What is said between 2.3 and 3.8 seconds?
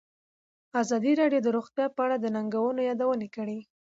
ننګونو یادونه کړې.